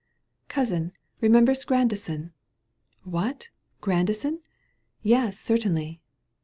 [0.47, 2.33] Cousin, rememb'rest Grandison?"
[3.03, 3.49] "What!
[3.81, 4.41] Grandison?"—
[5.03, 6.01] "Yes, certainly!''